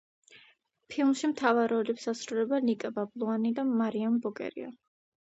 [0.93, 4.73] ფილმში მთავარ როლებს ასრულებენ ლიკა ბაბლუანი და მარიამ ბოკერია.